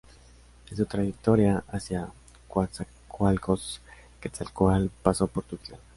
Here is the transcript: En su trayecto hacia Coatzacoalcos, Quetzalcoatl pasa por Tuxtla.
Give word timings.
En 0.71 0.77
su 0.77 0.87
trayecto 0.87 1.35
hacia 1.67 2.11
Coatzacoalcos, 2.47 3.81
Quetzalcoatl 4.19 4.87
pasa 5.03 5.27
por 5.27 5.43
Tuxtla. 5.43 5.77